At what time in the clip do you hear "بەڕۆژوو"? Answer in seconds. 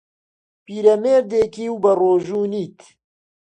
1.83-2.49